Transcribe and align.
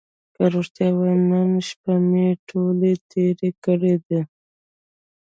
که 0.35 0.43
رښتیا 0.53 0.87
ووایم 0.93 1.23
نن 1.31 1.49
شپه 1.67 1.93
مې 2.09 2.27
ټولې 2.49 2.91
تېرې 3.09 3.49
کړې 3.63 3.95
دي. 4.07 4.21